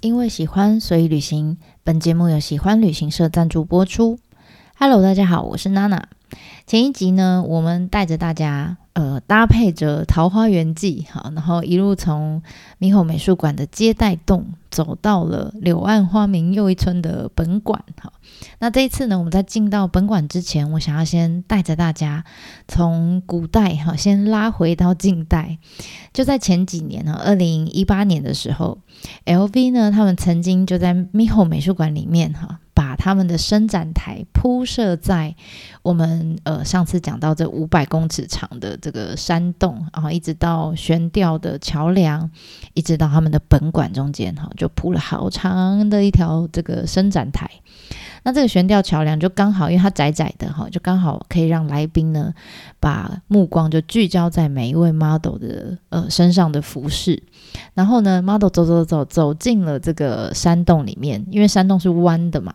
[0.00, 1.58] 因为喜欢，所以旅行。
[1.82, 4.20] 本节目由喜欢旅行社赞助播出。
[4.78, 6.08] Hello，大家好，我是娜娜。
[6.68, 12.42] 前一集呢，我们带着大家，呃，搭配着《桃花源记》好，然后一路从
[12.80, 17.80] 猕猴美术馆的接待洞走到了柳暗花明又一村的本馆。
[18.02, 18.12] 哈，
[18.58, 22.24] 那这一次呢，我们在进到本馆之前，我想要先带着大家
[22.66, 25.58] 从古代哈，先拉回到近代。
[26.12, 28.78] 就在前几年呢，二零一八年的时候
[29.26, 32.58] ，LV 呢，他们曾经就在猕猴美术馆里面哈，
[32.88, 35.34] 把他们的伸展台铺设在
[35.82, 42.30] 我们呃上次讲到这五百公尺长的这个山洞，然后一直到悬吊的桥梁，
[42.72, 47.50] 一直到他们的本馆中间哈，就铺了好长的一条这个伸展台。
[48.22, 52.32] 那这个悬吊桥梁就刚好，因为它窄窄的哈，就刚好可以让来宾呢
[52.80, 57.22] 把目光就聚焦在每一位 model 的呃身上的服饰。
[57.74, 62.54] 然后呢，model 走走走走进了这个山洞里面，因为山洞是弯的嘛。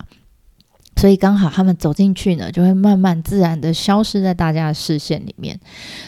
[0.95, 5.59] 所以刚好他们走进去呢，就会慢慢自然的消失在大家的视线里面。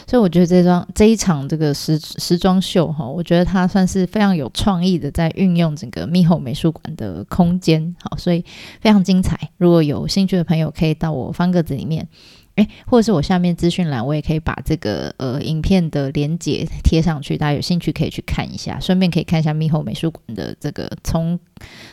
[0.06, 8.44] 所以我觉得这桩这一场这个时时装秀哈，我觉得它算是非常有创意的，在运用整个密后美术馆的空间，好，所以
[8.80, 9.38] 非常精彩。
[9.58, 12.08] 如果有兴趣的朋友，可以到我方格子里面。
[12.56, 21.38] 诶，或者是我下面资讯栏，我也可以把这个呃影片的连结贴上去，大家有兴趣可以去看一下，顺便可以看一下猕猴美术馆的这个从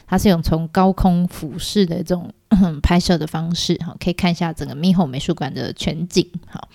[0.07, 2.31] 它是用从高空俯视的这种
[2.81, 6.67] 拍摄的方式，哈，可以看一下整个猕猴美术馆的全景，好。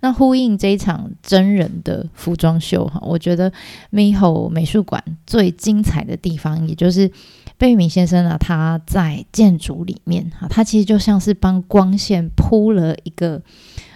[0.00, 3.50] 那呼应这一场真人的服装秀，哈，我觉得
[3.90, 7.10] 猕猴美术馆最精彩的地方，也就是。
[7.64, 13.40] 贝聿铭先生呢，他在建筑里面哈，他其实就像是帮光线铺了一个，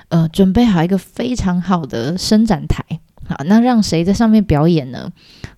[0.08, 2.82] 呃，准备好一个非常好的伸展台，
[3.28, 5.12] 好，那让谁在上面表演呢？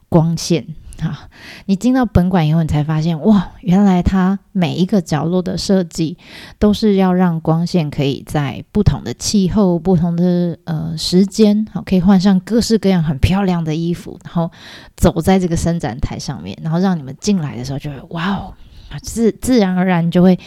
[0.09, 0.67] 光线。
[1.01, 1.29] 好，
[1.65, 6.19] 你进到本馆以后，你才发现哇，原来它每一个角落的设计
[6.59, 14.51] 都是要让光线可以在不同的气候、不同的呃时间，好，可以换上各式各样很漂亮的衣服，然后
[14.97, 18.55] 走在这个伸展台上面，然后让你们进来的时候就会哇哦，
[19.03, 20.39] 自自然而然就会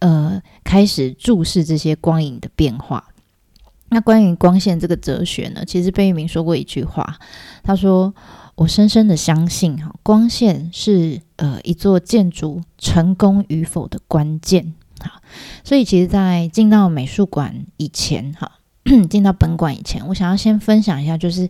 [0.00, 3.04] 呃开始注视这些光影的变化。
[3.88, 7.16] 那关于光线这个哲学呢，其实贝聿铭说过一句话，
[7.62, 8.14] 他说。
[8.56, 15.20] 我深深的相信，哈，光线是呃一座建筑成功与否的关键，哈。
[15.64, 18.52] 所以，其实，在进到美术馆以前，哈，
[19.10, 21.48] 进到本馆以前，我想要先分享一下，就是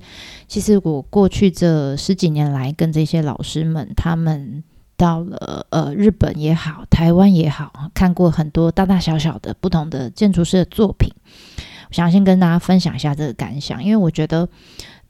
[0.49, 4.65] 其实我过去这十几年来，跟这些老师们，他们
[4.97, 11.13] 到了呃日本也好，台湾也好，看过很多大大小小的不同的建筑师的作品，
[11.59, 14.49] 我想先跟大家分享一下这个感想，因为我觉得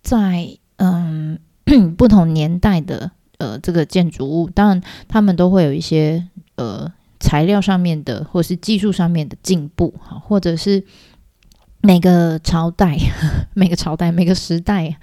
[0.03, 1.39] 在嗯。
[1.97, 6.27] 不同年代的呃这个建筑物，当然他们都会有一些
[6.57, 10.85] 呃材料上面的或是技术上面的进步哈，或者是
[11.81, 12.99] 每个朝代、
[13.55, 14.97] 每个朝代、每个时代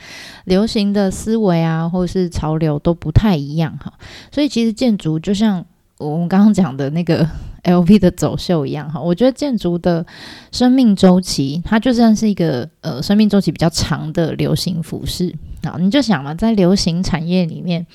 [0.46, 3.94] 流行的思维啊，或是潮流都不太一样哈，
[4.32, 5.66] 所以其实建筑就像
[5.98, 7.28] 我们刚刚讲的那个
[7.64, 10.06] LV 的走秀一样哈，我觉得建筑的
[10.52, 15.36] 生命周期，它就算是一个呃生命周期比较长的流行服饰。
[15.64, 17.86] 好，你就想嘛，在流行产业里面，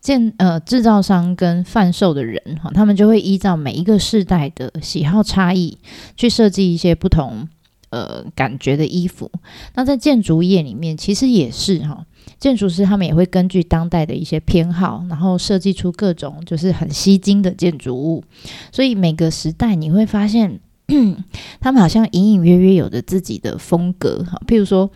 [0.00, 5.76] 建呃制造商跟贩售的人哈，他们就会依照每一个世代的喜好差异，
[6.16, 7.46] 去设计一些不同
[7.90, 9.30] 呃感觉的衣服。
[9.74, 12.06] 那在建筑业里面，其实也是哈，
[12.42, 18.24] 建筑师他们也会根据当代的一些偏好，然后设计出各种就是很吸睛的建筑物。
[18.72, 20.58] 所以每个时代你会发现，
[21.60, 24.90] 他们好像隐隐约约有着自己的风格哈，譬如说。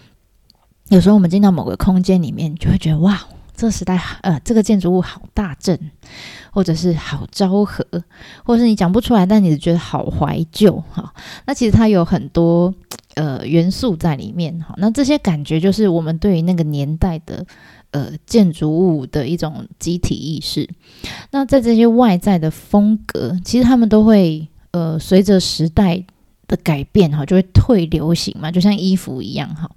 [0.88, 3.20] 有时候我们进到某个空间里面，就会觉得哇，
[3.56, 5.76] 这个时代呃，这个建筑物好大正，
[6.52, 7.84] 或者是好昭和，
[8.44, 11.12] 或者是你讲不出来，但你觉得好怀旧哈。
[11.44, 12.72] 那其实它有很多
[13.16, 14.74] 呃元素在里面哈。
[14.78, 17.44] 那这些感觉就是我们对于那个年代的
[17.90, 20.70] 呃建筑物的一种集体意识。
[21.32, 26.04] 那在这些外在的风格，其实他们都会呃随着时代。
[26.48, 29.68] 的改变哈，就会退流行嘛，就像衣服一样哈。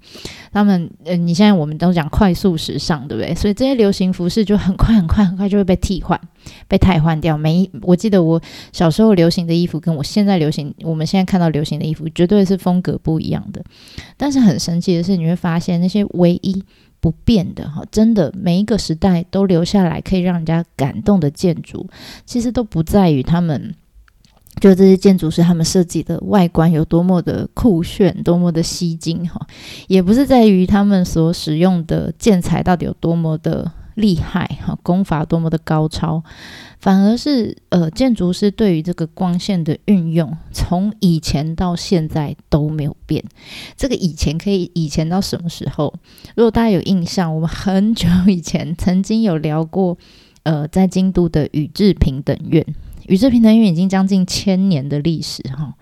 [0.52, 3.34] 他们呃，你现在我们都讲快速时尚，对不对？
[3.34, 6.20] 所以这些流行服饰就很快很快很快就会被替换、
[6.66, 7.38] 被汰换掉。
[7.38, 8.40] 每一，我记得我
[8.72, 13.62] 小时候流行的衣服，跟我现在流行，我们现在看到流行的衣服，绝对是风格不一样的。
[14.16, 16.62] 但是很神奇的是，你会发现那些唯一
[17.00, 21.88] 不变的哈，真的每一个时代都留下来可以让人家感动的建筑，
[22.26, 23.74] 其实都不在于他们。
[24.58, 29.46] 就这些建筑师他们设计的外观有多么的酷炫，多么的吸睛哈，
[29.88, 36.22] 也不是在于他们所使用的建材到底有多么的厉害哈，功法多么的高超，
[36.78, 43.24] 反而是呃建筑师对于这个光线的运用，从以前到现在都没有变。
[43.76, 45.94] 这个以前可以以前到什么时候？
[46.34, 49.96] 如果大家有印象，我们很久以前曾经有聊过，
[50.42, 52.64] 呃，在京都的宇治平等院。
[53.06, 55.74] 宇治平等院已经将近千年的历史哈，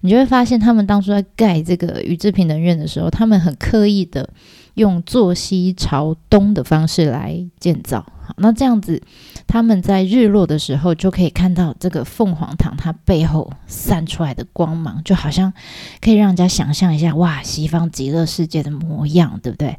[0.00, 4.28] 你就会发现他们当初在盖这个宇治平等院的时候，他们很刻意的
[4.74, 8.04] 用坐西朝东的方式来建造。
[8.26, 9.02] 好，那这样子，
[9.46, 15.52] 他们在日落的时候就可以看到这个凤凰堂它背后散出来的光芒，就好像
[16.00, 19.76] 可以让人家想象一下，哇，西方极乐世界的模样，对不对？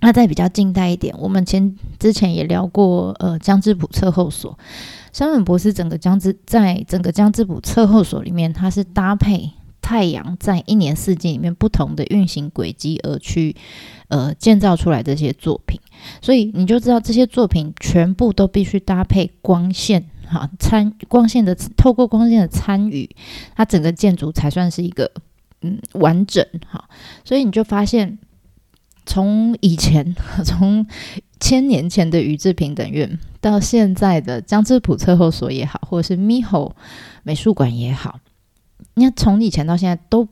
[0.00, 4.56] 那再比较近代一点，我们前之前也聊过，呃，江之浦测候所。
[5.12, 9.50] 山本博士整个江之在整个江之浦测候所里面，它是搭配
[9.82, 13.56] 太阳在一年四季里面不同的运行轨迹而去
[14.08, 15.80] 呃建造出来这些作品，
[16.22, 23.08] 所以你就知道这些作品全部都必须搭配光线哈参光线的透过光线的参与，
[23.56, 25.10] 它整个建筑才算是一个
[25.62, 26.88] 嗯完整哈，
[27.24, 28.18] 所以你就发现
[29.08, 30.14] 从以前
[30.46, 30.86] 从。
[31.40, 36.72] 千年前的宇治平等院，到现在的江之浦测候所也好，或者是 MIHO
[37.22, 38.18] 美术馆也好，
[38.94, 40.26] 你看从以前到现在，都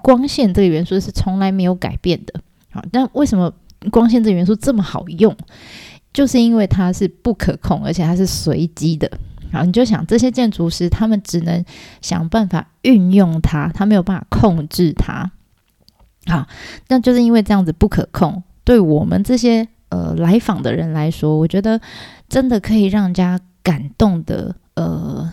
[0.00, 2.40] 光线这个元素是从来没有改变的。
[2.70, 3.52] 好，那为什么
[3.90, 5.36] 光线这个元素这么好用？
[6.12, 9.10] 就是因为它是不可控，而且它是随机的。
[9.50, 11.64] 好，你就想这些建筑师，他们只能
[12.00, 15.32] 想办法运用它，他没有办法控制它。
[16.28, 16.46] 好，
[16.88, 19.66] 那就是因为这样子不可控，对我们这些。
[19.90, 21.80] 呃，来访的人来说，我觉得
[22.28, 24.54] 真的可以让人家感动的。
[24.74, 25.26] 呃，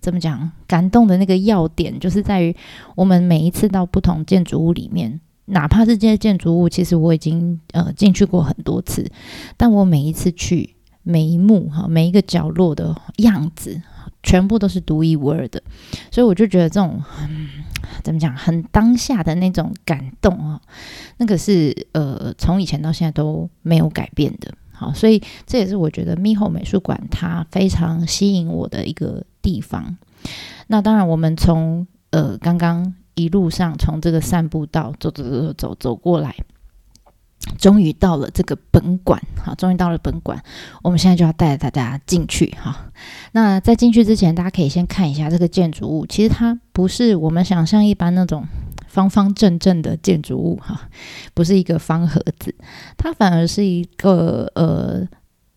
[0.00, 0.50] 怎么讲？
[0.66, 2.52] 感动的那个要点，就是在于
[2.96, 9.08] 我们每一次到不同建筑物里面，哪怕是这些建筑物，其实我已经呃进去过很多次，
[9.56, 10.74] 但我每一次去，
[11.04, 13.80] 每一幕哈，每一个角落的样子，
[14.24, 15.62] 全部都是独一无二的。
[16.10, 17.00] 所以我就觉得这种。
[17.20, 17.61] 嗯
[18.02, 18.36] 怎么讲？
[18.36, 20.60] 很当下的那种感动哦，
[21.16, 24.54] 那个是呃，从以前到现在都没有改变的。
[24.72, 29.96] 好，所以这也是我觉得密后美术馆它非常吸引我的一个地方。
[30.66, 36.34] 那当然，我们从呃刚刚一路上从这个散步道走走走走走走过来。
[37.58, 40.42] 终于到了这个本馆，好，终于到了本馆，
[40.82, 42.86] 我们现在就要带着大家进去哈。
[43.32, 48.46] 那在进去之前，大家可以先看一下这个建筑物，其实它不是我们想象一般那种
[48.86, 50.88] 方方正正的建筑物哈，
[51.34, 52.54] 不是一个方盒子，
[52.96, 55.06] 它反而是一个呃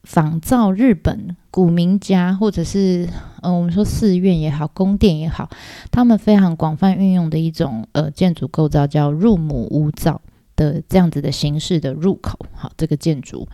[0.04, 3.08] 仿造日本古民家或者是
[3.42, 5.50] 呃我们说寺院也好，宫殿也好，
[5.92, 10.20] 他们非常广泛运用的一种呃建筑构造，叫入母屋造。
[10.56, 13.48] 的这样子的形式的入口，好，这个建筑，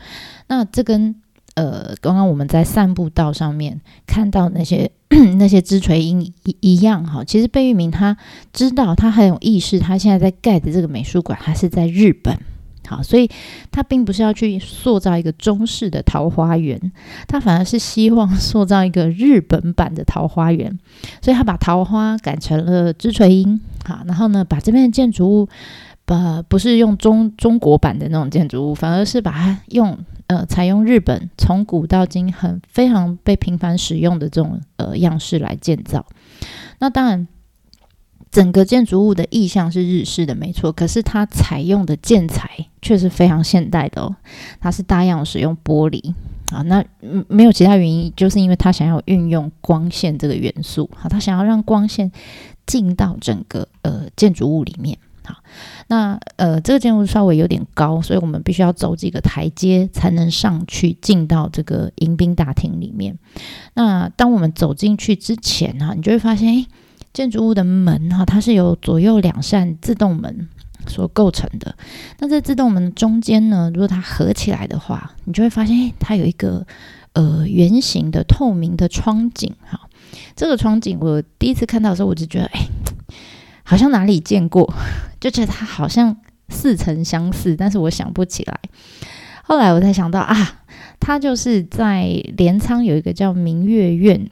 [0.48, 1.16] 那这跟
[1.56, 4.90] 呃刚刚我们在散步道上面看到那些
[5.38, 8.16] 那些枝垂樱一一样，哈，其实贝聿铭他
[8.54, 12.38] 知道，他很有意识，他现在在盖的这个美术馆，他是在日本，
[12.88, 13.30] 好，所以
[13.72, 16.80] 他并不是要去塑造一个中式的桃花源，
[17.28, 20.80] 他反而是希望塑造一个日本版的桃花源，
[21.22, 25.50] 所以他把桃花改成了枝垂樱，好，然后呢，把这边的建筑物。
[26.12, 29.98] 呃，不是用中中国版的那种建筑物，反而是把它用
[30.28, 36.06] 呃，采用日本从古到今很非常被频繁使用的这种呃样式来建造。
[36.80, 37.30] 那当然，
[38.30, 40.70] 整个建筑物的意象是日式的，没错。
[40.74, 42.50] 可是它采用的建材
[42.82, 44.14] 却是非常现代的哦，
[44.60, 46.14] 它是大量使用玻璃
[46.52, 46.62] 啊。
[46.64, 46.84] 那
[47.30, 52.12] 没有其他原因，就是因为它想要运用光线这个元素，好，它想要让光线
[52.66, 54.98] 进到整个呃建筑物里面。
[55.24, 55.36] 好，
[55.88, 63.16] 那呃，这个建筑物稍微有点高，所以我们必须要走几个台阶才能上去进到这个迎宾大厅里面。
[63.76, 66.68] 那当我们走进去之前哈，你就会发现，诶，
[67.14, 70.50] 建筑物的门哈，它是由左右两扇自动门
[70.88, 71.76] 所构成的。
[72.18, 76.66] 那在自动门中间呢，如果它合起来的话，你就会发现，诶，它有一个
[77.14, 79.80] 呃圆形的透明的窗景哈。
[80.36, 82.68] 这个窗景我第一次看到的时候，我就觉得，诶。
[83.72, 84.70] 好像哪里见过，
[85.18, 86.18] 就觉得他好像
[86.50, 88.60] 似曾相识，但是我想不起来。
[89.44, 90.64] 后来我才想到啊，
[91.00, 92.04] 他就是在
[92.36, 94.30] 镰仓有一个叫明月苑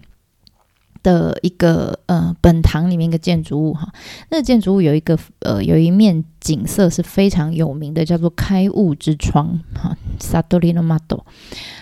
[1.04, 3.92] 的一个呃本堂里面一个建筑物哈。
[4.30, 11.22] 那个建筑物有一个呃有一面景色是非常有名的，叫做开悟之窗哈，Satori no Mato。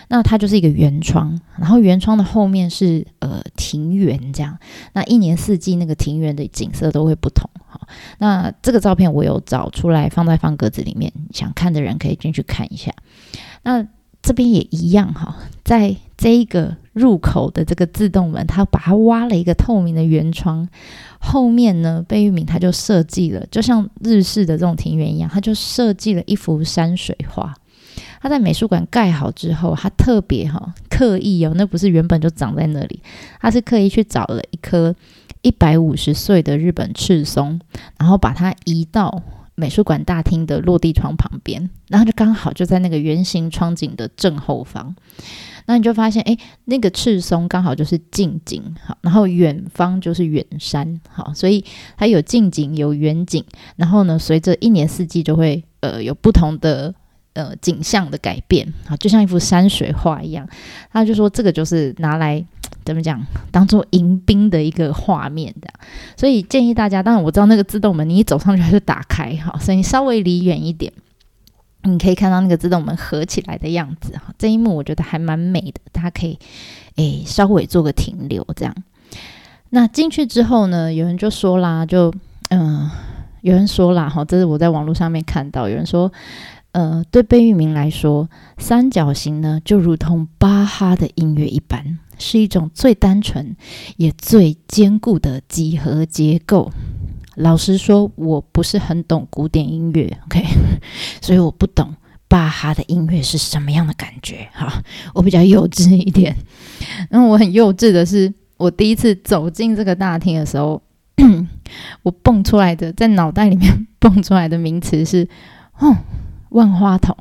[0.08, 4.58] 那它就是一个圆窗，然后圆窗的后面是呃庭园这样。
[4.94, 7.80] 那一年四季那个庭园的景色都会不同哈。
[8.18, 12.90] 那这个照片我有找出来放在方格子里面，想看的人可以进去看一下。
[13.62, 13.86] 那
[14.28, 20.68] 这边也一样哈，在这一个入口的这个自动门，它把它挖了一个透明的圆窗，
[21.18, 27.54] 后面呢，贝聿铭他就设计了，就像日式的这种庭园一样，他就设计了一幅山水画。
[28.20, 33.00] 他在美术馆盖好之后，他特别哈刻意哦，那不是原本就长在那里，
[33.40, 34.94] 他是刻意去找了一棵
[35.40, 37.58] 一百五十岁的日本赤松，
[37.98, 39.22] 然后把它移到
[39.58, 44.94] 美术馆大厅的落地窗旁边，然后就刚好就在那个圆形窗景的正后方。
[45.66, 51.64] 那你就发现，哎，那个赤松刚好就是近景，好，然后远方就是远山，好，所以
[51.96, 53.44] 它有近景有远景，
[53.76, 56.94] 然后呢，随着一年四季就会呃有不同的。
[57.38, 60.44] 呃，景象的改变啊，就像一幅山水画一样。
[60.92, 62.44] 他就说，这个就是拿来
[62.84, 65.70] 怎么讲，当做迎宾的一个画面的。
[66.16, 70.92] 所以建议大家，当然我知道那个自动门，你一走上去还是打开哈，所以你稍微离远一点，
[71.84, 74.34] 你可以看到那个自动门合起来的样子哈。
[74.36, 76.36] 这一幕我觉得还蛮美的，大家可以
[76.96, 78.74] 诶稍微做个停留这样。
[79.70, 82.12] 那进去之后呢，有人就说啦，就
[82.48, 82.90] 嗯、
[83.42, 86.10] 有人说啦哈，这是我在网络上面看到，有人说。
[86.72, 93.56] 呃，对贝聿铭来说，三角形呢就如同巴哈的音乐一般，是一种最单纯
[93.96, 96.70] 也最坚固的几何结构。
[97.36, 100.44] 老实说，我不是很懂古典音乐，OK，
[101.22, 101.94] 所以我不懂
[102.28, 104.48] 巴哈的音乐是什么样的感觉。
[104.52, 104.82] 哈，
[105.14, 106.36] 我比较幼稚一点。
[107.08, 110.82] 然后我很幼稚的是，我第一次走进这个大厅的时候，
[112.02, 115.26] 我蹦出来的，在脑袋里面 蹦出来的名词是，
[115.78, 115.96] 哦。
[116.50, 117.16] 万花筒，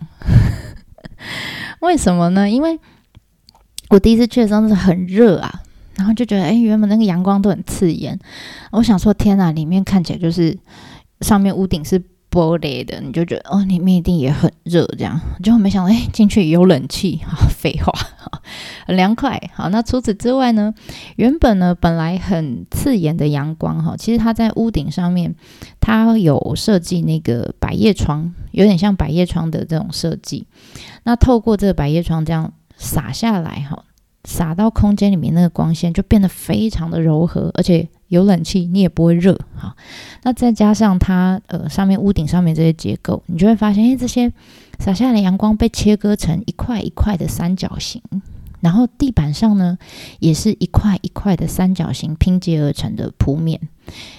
[1.82, 2.50] 为什么呢？
[2.50, 2.80] 因为
[3.90, 5.62] 我第一次去的时候是很热啊，
[5.96, 8.20] 然后就觉得，哎，原本那个阳光都很刺眼，
[8.72, 10.58] 我想说，天哪，里面看起来就是
[11.22, 12.02] 上面屋顶是
[12.38, 17.92] 玻璃的，你就觉得哦，里面一定也很热，这样，就没想到，哎，进去有冷气，啊，废话，
[18.86, 19.42] 很 凉快。
[19.56, 20.72] 好，那除此之外呢，
[21.16, 25.34] 原本呢，本来很刺眼的阳光，哈，其实它在屋顶上面，
[25.80, 30.46] 它有设计那个百叶窗，有点像百叶窗的这种设计。
[31.06, 33.84] 那透过这个百叶窗这样洒下来，哈，
[34.26, 37.90] 洒到空间里面，那个光线就变得非常的柔和，而且。
[38.08, 39.76] 有冷气，你也不会热哈。
[40.24, 44.32] 那再加上它呃上面屋顶上面这些结构，你就会发现，哎，这些
[44.80, 48.02] 洒下来的阳光被切割成一块一块的三角形，
[48.62, 49.78] 然后地板上呢
[50.20, 53.60] 也是一块一块的三角形拼接而成的铺面，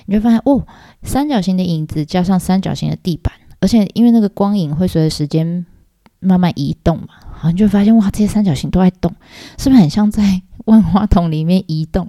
[0.07, 0.67] 你就发现哦，
[1.03, 5.67] 三角形的影子加上三角形的地板，而且因为那个光影会随着时间
[6.21, 9.13] 慢慢移动嘛，好，你就发现哇，这些三角形都在动，
[9.59, 12.07] 是不是很像在万花筒里面移动？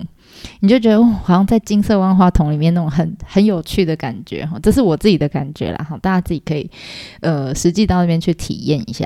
[0.59, 6.69] 你就觉得好像在金色万花筒里面那种很很有趣的感觉哈，这是我自己的感觉啦哈，大家自己可以
[7.21, 9.05] 呃实际到那边去体验一下。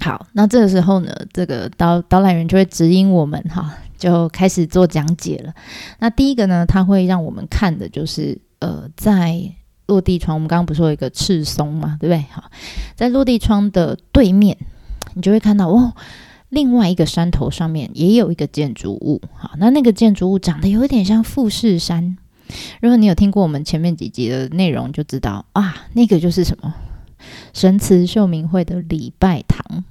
[0.00, 5.52] 好，那这个时候呢，这个导导览员就会指引我们哈，就开始做讲解了。
[5.98, 9.40] 那第一个呢，他会让我们看的就是呃，在
[9.86, 12.24] 落地窗，我们刚刚不是说有一个赤松嘛，对不对？
[12.30, 12.44] 好，
[12.94, 14.56] 在落地窗的对面，
[15.14, 15.92] 你就会看到哦。
[16.48, 22.16] 另外一个山头上面也有一个建筑物，好，那那个建筑物长得有一点像富士山。
[22.80, 26.74] 如果你有听过我们前面几集的内容，就知道啊，那个就是什么
[27.52, 29.84] 神慈秀明会的礼拜堂。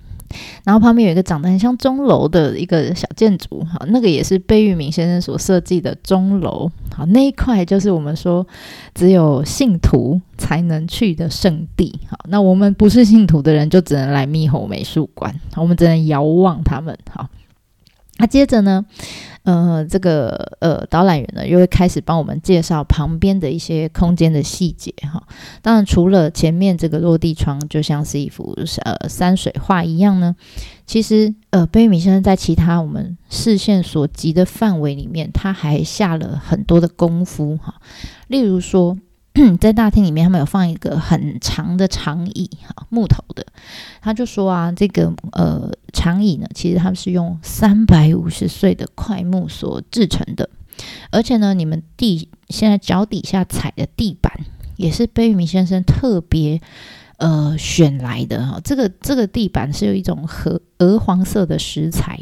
[0.64, 8.46] 然后旁边有一个长得很像钟楼的一个小建筑，哈，那个也是贝聿铭先生所设计的钟楼，好，那一块就是我们说
[8.94, 17.30] 只有信徒才能去的圣地，好，那我们不是信徒的人就只能来密猴美术馆，我们只能遥望他们，好，
[18.18, 18.86] 那接着呢？
[19.46, 25.24] 呃，这个呃导览员呢，又会开始帮我们介绍旁边的一些空间的细节哈。
[25.62, 30.36] 当然，除了前面这个落地窗就像是一幅呃山水画一样呢，
[30.86, 37.76] 其实呃贝聿铭先生在其他我们视线所及的范围里面，他还下了很多的功夫哈。
[38.28, 38.98] 例如说。
[39.60, 43.46] 在大厅里面，他们有放一个很长的长椅，哈，木头的。
[44.02, 50.50] 他就说啊，这个呃长椅呢，其实他们是用三百五十岁的桧木所制成的，
[51.12, 54.32] 而且呢，你们地现在脚底下踩的地板
[54.78, 56.62] 也是贝聿铭先生特别
[57.18, 58.62] 呃选来的哈。
[58.64, 62.22] 这个这个地板是有一种褐鹅黄色的石材，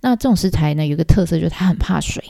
[0.00, 2.22] 那这种石材呢，有个特色就是它很怕水。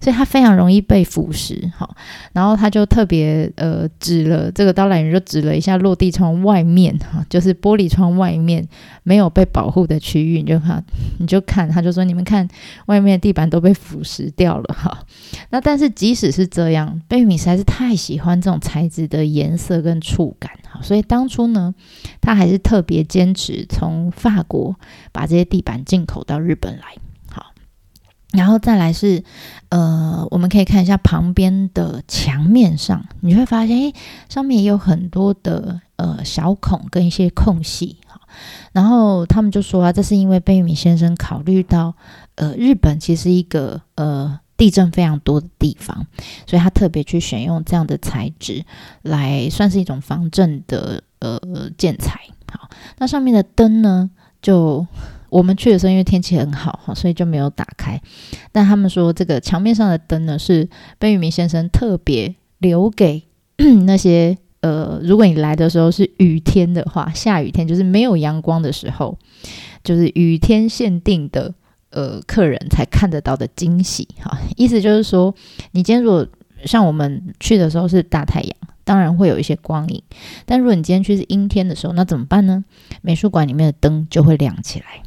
[0.00, 1.70] 所以它非常容易被腐蚀。
[1.76, 1.96] 好，
[2.32, 8.66] 然后他就特别呃指了这个导览员就指了一下落地窗外面哈，就是玻璃窗外面
[9.02, 10.84] 没有被保护的区域，你就看
[11.18, 12.46] 你就看，他就说你们看
[12.86, 14.98] 外面的地板都被腐蚀掉了哈。
[15.50, 21.74] 那但是即使是这样，贝米实在是太喜欢这种材质的颜色跟触感哈，所以当初呢，
[22.20, 24.76] 他还是特别坚持从法国
[25.12, 26.84] 把这些地板进口到日本来。
[28.32, 29.24] 然后再来是，
[29.70, 33.94] 呃，我们可以看一下旁边的墙面上，你会发现，诶，
[34.28, 38.20] 上面也有很多的呃小孔跟一些空隙，哈。
[38.72, 41.94] 然后他们就说啊，这是因为贝聿铭先生考虑到，
[42.34, 46.06] 呃，日本其实一个呃地震非常多的地方，
[46.46, 48.62] 所以他特别去选用这样的材质
[49.00, 51.40] 来算是一种防震的呃
[51.78, 52.20] 建材。
[52.52, 52.68] 好，
[52.98, 54.10] 那上面的灯呢，
[54.42, 54.86] 就。
[55.30, 58.00] 我们去的时候，因为天气很好哈，所以就没有打开。
[58.52, 60.68] 但他们说，这个墙面上的灯呢，是
[60.98, 63.22] 贝聿铭先生特别留给
[63.86, 69.16] 那些呃，如果你来的时候是雨天的话，下雨天就是没有阳光的时候，
[69.84, 71.54] 就是雨天限定的
[71.90, 74.38] 呃客人才看得到的惊喜哈。
[74.56, 75.34] 意思就是说，
[75.72, 76.26] 你今天如果
[76.64, 80.02] 像我们去的时候是大太阳，当然会有一些光影。
[80.44, 82.64] 但如果你今天去是阴天的时候，那怎么办呢？
[83.02, 85.02] 美术馆里面的灯就会亮起来。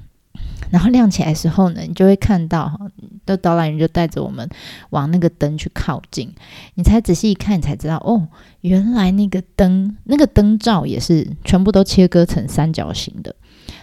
[0.71, 2.79] 然后亮起来时候呢，你就会看到哈，
[3.25, 4.49] 的导览员就带着我们
[4.89, 6.33] 往那个灯去靠近，
[6.75, 8.27] 你才仔细一看，你才知道哦，
[8.61, 13.35] 原来那个灯那个灯罩也是全部都切割成三角形的。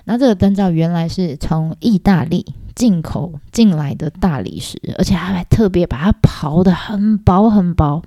[0.05, 8.03] 那这个灯罩原来是从意大利进口进来的大理石，而且还特别把它刨得很薄很薄，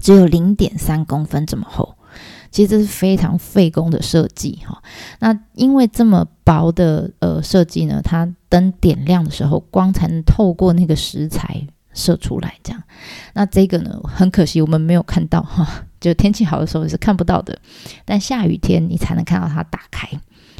[0.00, 1.96] 只有零点三公分这么厚。
[2.50, 4.82] 其实这是非常费工的设计哈。
[5.20, 12.54] 那因为这么薄的呃设计呢，它灯点亮的时候，光才能透过那个石材射出来。
[12.62, 12.82] 这样，
[13.34, 15.84] 那这个呢，很可惜我们没有看到哈。
[16.00, 17.58] 就天气好的时候是看不到的，
[18.06, 20.08] 但下雨天你才能看到它打开。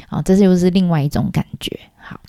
[0.07, 1.79] 啊，这是又是另外一种感觉。
[1.97, 2.19] 好，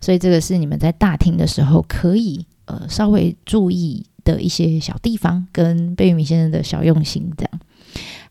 [0.00, 7.60] 所以这个是你们在大厅的时候可以呃稍微注意的一些小地方，跟贝聿铭先生的小用心这样。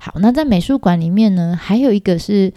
[0.01, 2.53] 好，那在美术馆里面呢，还有一个是，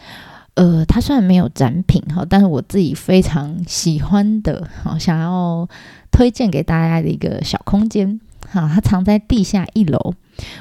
[0.54, 5.68] 呃，它虽然没有展品哈，但是我自己非常喜欢的，好，想要
[6.12, 10.14] 推荐给大家的一个小空间，哈，它藏在地下一楼。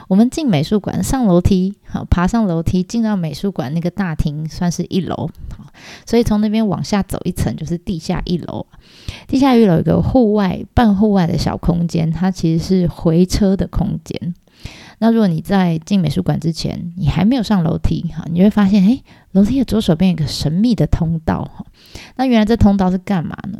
[0.08, 5.65] 我们进美术馆上楼梯，好，爬上楼梯进到美术馆那个大厅，算是一楼，好，
[6.06, 8.65] 所以从那边往下走一层就是地下一楼。
[9.28, 14.34] 地下一楼有个户外半户外的小空间，它其实是回车的空间。
[15.04, 21.66] 那如果你在进美术馆之前，你还没有上楼梯哈，你会发现，诶，楼梯的左手边有个神秘的通道哈。
[22.18, 23.60] 那原来这通道是干嘛呢？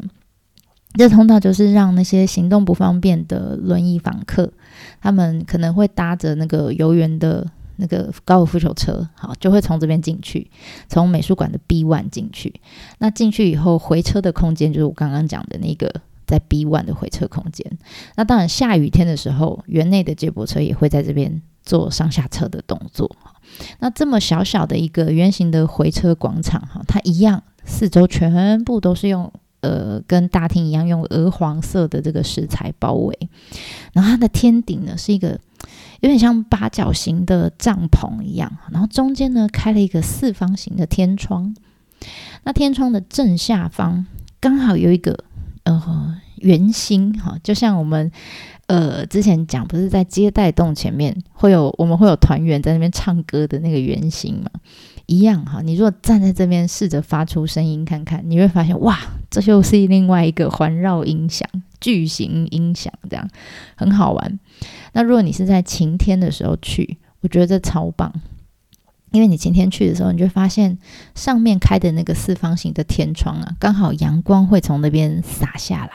[0.94, 4.54] 这通道就是让那些行动不方便的轮椅访客，
[5.02, 10.48] 他们可能会搭着那个游园的那个高尔夫球车，好，就会从这边进去，
[10.88, 12.54] 从美术馆的 B one 进去。
[13.00, 15.92] 那进去以后，回车的空间就是我刚刚讲的那个。
[16.32, 17.78] 在 B one 的回车空间，
[18.16, 23.14] 那当然下雨天的时候，园内的接驳车也会在这边做上下车的动作。
[23.80, 33.30] 那这么小小的一个圆形的回车广场，哈，它一样四周全部都是用呃跟大厅一样用鹅黄色的这个石材包围，
[33.92, 35.38] 然后它的天顶呢是一个
[36.00, 41.54] 有点像八角形的帐篷一样，然后中间呢开了一个四方形的天窗，
[42.46, 44.06] 那天窗的正下方
[44.40, 45.26] 刚好有一个。
[45.64, 48.12] 呃，圆心哈，就像我们
[48.66, 54.50] 呃之前讲，不是在接待洞前面会有我们会有团员在那边唱歌的那个圆心嘛，
[55.06, 55.62] 一样哈。
[55.62, 58.98] 你如果站在这边试着发出声音看看，你会发现哇，
[59.30, 61.48] 这就是另外一个环绕音响，
[61.80, 63.30] 巨型音响，这样
[63.76, 64.40] 很好玩。
[64.94, 68.12] 那如果你是在晴天的时候去，我觉得这超棒。
[69.12, 70.78] 因为你今天去的时候，你就发现
[71.16, 75.92] 上面开的那个四方形的天窗啊，刚好阳光会从那边洒下来，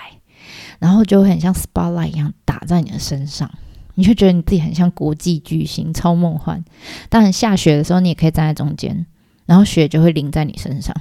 [0.78, 3.50] 然后就很像 spotlight 一样打在你的身上，
[3.94, 6.62] 你就觉得你自己很像国际巨星，超梦幻。
[7.08, 9.06] 当然下雪的时候，你也可以站在中间，
[9.46, 10.94] 然后雪就会淋在你身上。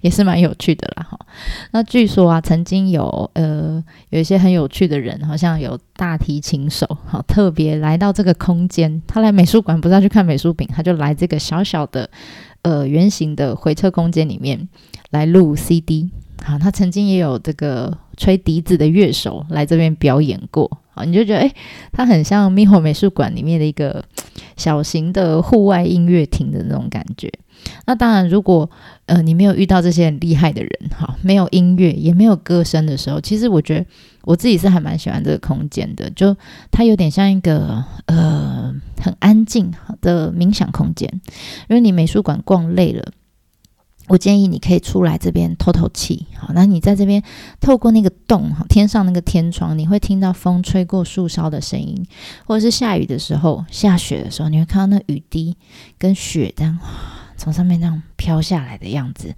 [0.00, 1.18] 也是蛮有趣的啦，哈。
[1.72, 9.02] 那据说啊，曾经有呃有一些很有趣的人，好像有大提琴手，好特别来到这个空间。
[9.06, 12.08] 他来美术馆不是要去看美术品，他就来这个小小的
[12.62, 14.68] 呃圆形的回车空间里面
[15.10, 16.10] 来录 CD。
[16.44, 20.68] 好，他曾经也有这个吹笛子的乐手来这边表演过。
[20.94, 21.54] 好，你就觉得诶，
[21.92, 24.04] 他很像 Miho 美术馆里面的一个
[24.56, 27.32] 小型的户外音乐厅的那种感觉。
[27.86, 28.70] 那当然，如果
[29.06, 33.86] 呃你没有遇到这些很厉害的人，哈，没有音乐也没有歌声的时候，其实我觉得
[34.22, 36.36] 我自己是还蛮喜欢这个空间的，就
[36.70, 41.08] 它有点像一个呃很安静的冥想空间。
[41.68, 43.12] 因为你美术馆逛累了。
[44.08, 47.22] 我建议你可以出来这边透透气，好，那你在这边
[47.60, 52.04] 透过那个洞哈，天上那个天窗，你会听到风吹过树梢的声音，
[52.44, 55.56] 或者是下雨的时候、下雪的时候，你会看到那雨滴
[55.98, 56.76] 跟雪这样
[57.41, 59.33] 从上面那样飘下来的样子，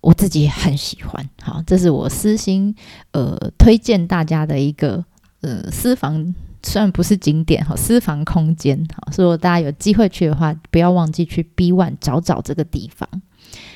[0.00, 1.28] 我自己也很喜欢。
[1.42, 2.74] 好，这是我私心
[3.12, 5.04] 呃推荐大家的一个
[5.40, 8.86] 呃私房，虽然不是景点哈，私房空间。
[8.94, 13.08] 好，所以如果大家有机会去的话，不要忘记去 B One 找找这个地方。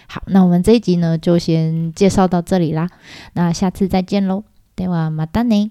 [0.07, 2.89] 好，那我们这一集呢，就先介绍到这里啦。
[3.35, 4.45] 那下次再见喽，
[4.77, 5.71] ではまたね。